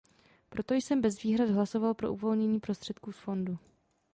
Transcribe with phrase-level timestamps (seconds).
[0.49, 3.57] Proto jsem bez výhrad hlasoval pro uvolnění prostředků z fondu.